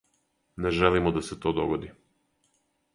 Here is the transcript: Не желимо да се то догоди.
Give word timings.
Не 0.65 0.71
желимо 0.79 1.13
да 1.19 1.23
се 1.29 1.39
то 1.45 1.55
догоди. 1.61 1.95